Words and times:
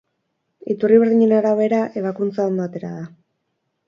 Iturri 0.75 0.95
berdinen 1.03 1.35
arabera, 1.39 1.81
ebakuntza 2.01 2.47
ondo 2.53 2.65
atera 2.65 2.91
da. 2.97 3.05